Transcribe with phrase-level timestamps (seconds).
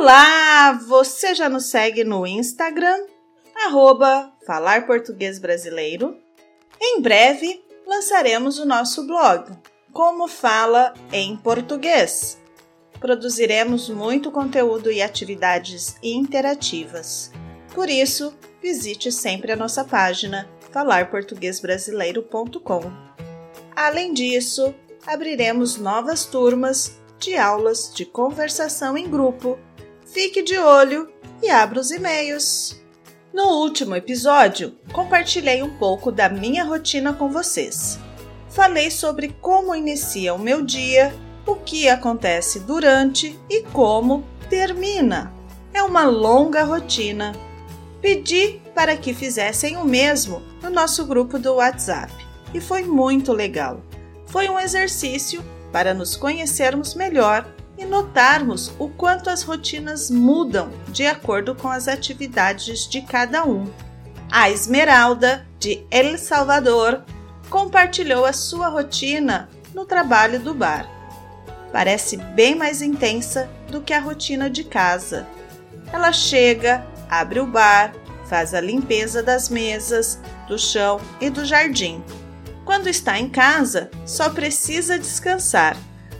[0.00, 0.78] Olá!
[0.86, 3.04] Você já nos segue no Instagram,
[3.66, 6.16] arroba Falar Português Brasileiro.
[6.80, 9.50] Em breve lançaremos o nosso blog,
[9.92, 12.40] Como Fala em Português.
[13.00, 17.32] Produziremos muito conteúdo e atividades interativas.
[17.74, 22.82] Por isso, visite sempre a nossa página falarportuguesbrasileiro.com.
[23.74, 24.72] Além disso,
[25.04, 29.58] abriremos novas turmas de aulas de conversação em grupo.
[30.12, 31.12] Fique de olho
[31.42, 32.80] e abra os e-mails.
[33.32, 37.98] No último episódio, compartilhei um pouco da minha rotina com vocês.
[38.48, 41.14] Falei sobre como inicia o meu dia,
[41.46, 45.30] o que acontece durante e como termina.
[45.74, 47.32] É uma longa rotina.
[48.00, 52.12] Pedi para que fizessem o mesmo no nosso grupo do WhatsApp
[52.54, 53.82] e foi muito legal.
[54.26, 57.46] Foi um exercício para nos conhecermos melhor
[57.78, 63.70] e notarmos o quanto as rotinas mudam de acordo com as atividades de cada um.
[64.30, 67.04] A Esmeralda, de El Salvador,
[67.48, 70.86] compartilhou a sua rotina no trabalho do bar.
[71.72, 75.26] Parece bem mais intensa do que a rotina de casa.
[75.92, 77.94] Ela chega, abre o bar,
[78.26, 82.02] faz a limpeza das mesas, do chão e do jardim.
[82.64, 85.76] Quando está em casa, só precisa descansar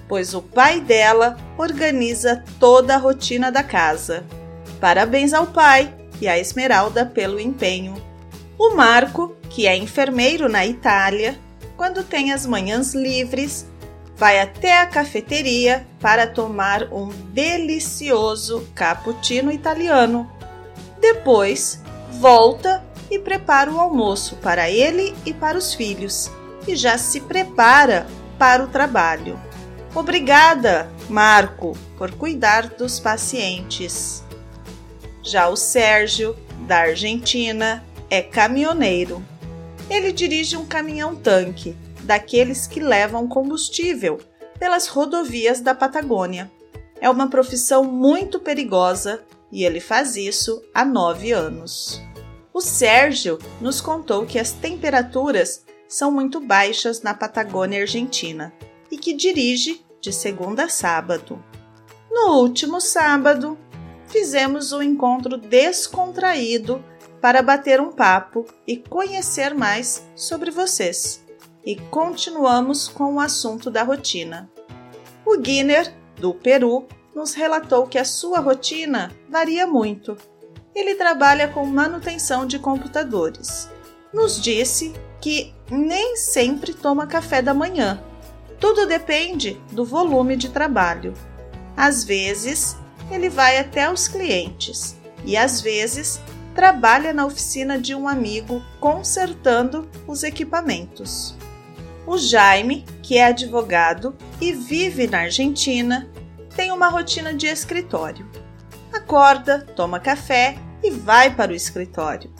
[0.08, 4.24] pois o pai dela organiza toda a rotina da casa.
[4.80, 7.94] Parabéns ao pai e à Esmeralda pelo empenho.
[8.58, 11.38] O Marco, que é enfermeiro na Itália,
[11.76, 13.66] quando tem as manhãs livres,
[14.16, 20.28] vai até a cafeteria para tomar um delicioso cappuccino italiano.
[21.00, 21.80] Depois,
[22.18, 26.30] volta e prepara o almoço para ele e para os filhos,
[26.66, 28.06] e já se prepara
[28.38, 29.38] para o trabalho.
[29.94, 34.22] Obrigada, Marco, por cuidar dos pacientes.
[35.22, 36.36] Já o Sérgio,
[36.66, 39.24] da Argentina, é caminhoneiro.
[39.88, 44.18] Ele dirige um caminhão-tanque, daqueles que levam combustível
[44.58, 46.50] pelas rodovias da Patagônia.
[47.00, 52.02] É uma profissão muito perigosa e ele faz isso há nove anos.
[52.52, 58.52] O Sérgio nos contou que as temperaturas são muito baixas na Patagônia Argentina
[58.90, 61.42] e que dirige de segunda a sábado.
[62.10, 63.58] No último sábado,
[64.06, 66.82] fizemos um encontro descontraído
[67.20, 71.24] para bater um papo e conhecer mais sobre vocês.
[71.64, 74.50] E continuamos com o assunto da rotina.
[75.24, 80.16] O Guiner, do Peru, nos relatou que a sua rotina varia muito.
[80.74, 83.68] Ele trabalha com manutenção de computadores.
[84.14, 88.02] Nos disse que nem sempre toma café da manhã
[88.60, 91.14] tudo depende do volume de trabalho.
[91.76, 92.76] Às vezes,
[93.10, 96.20] ele vai até os clientes e às vezes
[96.54, 101.36] trabalha na oficina de um amigo consertando os equipamentos.
[102.06, 106.08] O Jaime, que é advogado e vive na Argentina,
[106.56, 108.26] tem uma rotina de escritório.
[108.92, 112.32] Acorda, toma café e vai para o escritório.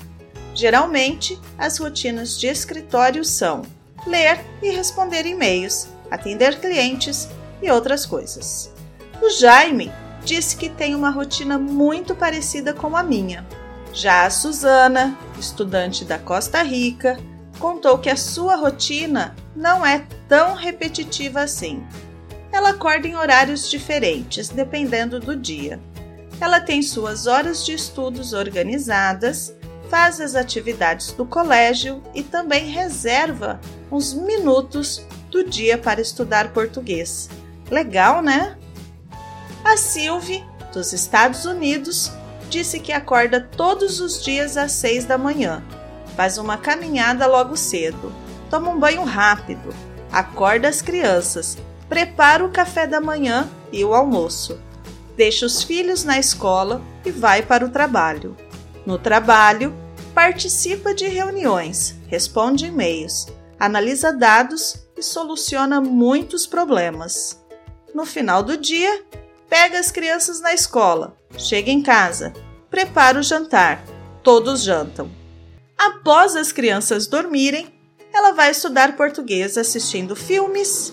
[0.54, 3.62] Geralmente, as rotinas de escritório são
[4.06, 7.28] ler e responder e-mails atender clientes
[7.62, 8.72] e outras coisas.
[9.20, 9.92] O Jaime
[10.24, 13.46] disse que tem uma rotina muito parecida com a minha.
[13.92, 17.18] Já a Suzana, estudante da Costa Rica,
[17.58, 21.84] contou que a sua rotina não é tão repetitiva assim.
[22.52, 25.80] Ela acorda em horários diferentes, dependendo do dia.
[26.40, 29.54] Ela tem suas horas de estudos organizadas,
[29.90, 33.60] faz as atividades do colégio e também reserva
[33.90, 37.28] uns minutos do dia para estudar português.
[37.70, 38.56] Legal, né?
[39.64, 42.10] A Sylvie, dos Estados Unidos,
[42.48, 45.62] disse que acorda todos os dias às seis da manhã,
[46.16, 48.12] faz uma caminhada logo cedo,
[48.50, 49.74] toma um banho rápido,
[50.10, 51.58] acorda as crianças,
[51.88, 54.58] prepara o café da manhã e o almoço,
[55.16, 58.36] deixa os filhos na escola e vai para o trabalho.
[58.86, 59.74] No trabalho,
[60.14, 63.26] participa de reuniões, responde e-mails,
[63.60, 67.40] analisa dados e soluciona muitos problemas.
[67.94, 69.04] No final do dia,
[69.48, 72.32] pega as crianças na escola, chega em casa,
[72.68, 73.82] prepara o jantar,
[74.22, 75.10] todos jantam.
[75.76, 77.72] Após as crianças dormirem,
[78.12, 80.92] ela vai estudar português assistindo filmes,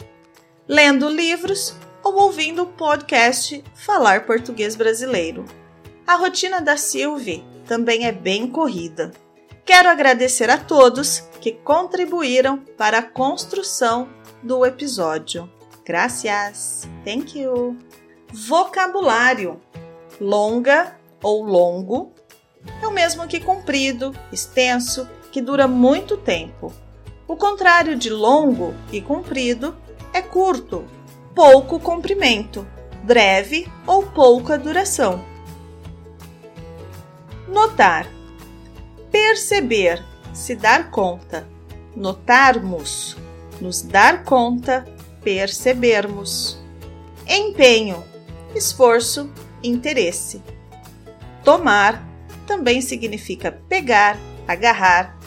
[0.68, 1.74] lendo livros
[2.04, 5.44] ou ouvindo o podcast Falar Português Brasileiro.
[6.06, 9.12] A rotina da Sylvie também é bem corrida.
[9.66, 14.10] Quero agradecer a todos que contribuíram para a construção
[14.42, 15.48] do episódio.
[15.86, 16.90] Gracias.
[17.06, 17.78] Thank you.
[18.34, 19.62] Vocabulário.
[20.20, 22.14] Longa ou longo
[22.82, 26.74] é o mesmo que comprido, extenso, que dura muito tempo.
[27.28, 29.78] O contrário de longo e comprido
[30.12, 30.84] é curto,
[31.36, 32.66] pouco comprimento,
[33.04, 35.24] breve ou pouca duração.
[37.48, 38.08] Notar,
[39.12, 40.04] perceber,
[40.36, 41.48] se dar conta,
[41.96, 43.16] notarmos,
[43.62, 44.86] nos dar conta,
[45.24, 46.60] percebermos.
[47.26, 48.04] Empenho,
[48.54, 49.32] esforço,
[49.64, 50.44] interesse.
[51.44, 52.06] Tomar
[52.46, 55.18] também significa pegar, agarrar,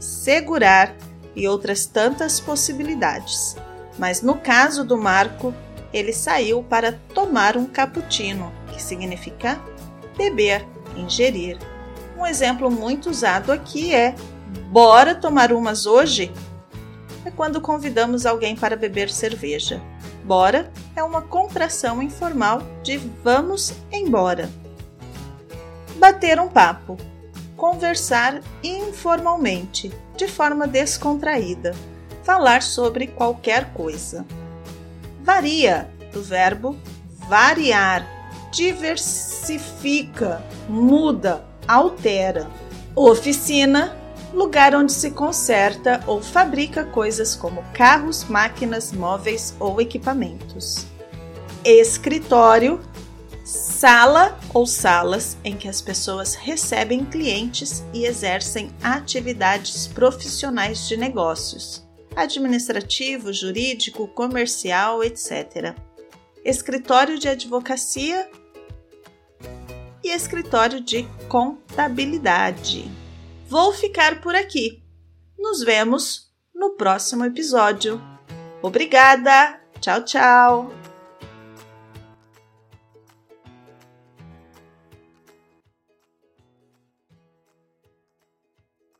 [0.00, 0.94] segurar
[1.34, 3.56] e outras tantas possibilidades.
[3.96, 5.54] Mas no caso do Marco,
[5.92, 9.60] ele saiu para tomar um cappuccino, que significa
[10.18, 10.66] beber,
[10.96, 11.56] ingerir.
[12.18, 14.14] Um exemplo muito usado aqui é:
[14.66, 16.32] bora tomar umas hoje?
[17.24, 19.80] É quando convidamos alguém para beber cerveja.
[20.24, 24.50] Bora é uma contração informal de vamos embora.
[25.96, 26.96] Bater um papo.
[27.56, 31.74] Conversar informalmente, de forma descontraída.
[32.22, 34.26] Falar sobre qualquer coisa.
[35.22, 36.76] Varia, do verbo
[37.28, 38.06] variar.
[38.52, 42.48] Diversifica, muda, altera.
[42.94, 43.94] Oficina,
[44.32, 50.86] lugar onde se conserta ou fabrica coisas como carros, máquinas, móveis ou equipamentos.
[51.64, 52.80] Escritório,
[53.44, 61.86] sala ou salas em que as pessoas recebem clientes e exercem atividades profissionais de negócios,
[62.14, 65.74] administrativo, jurídico, comercial, etc.
[66.44, 68.28] Escritório de advocacia
[70.02, 73.05] e escritório de contabilidade.
[73.48, 74.82] Vou ficar por aqui.
[75.38, 78.00] Nos vemos no próximo episódio.
[78.60, 79.60] Obrigada!
[79.80, 80.85] Tchau, tchau!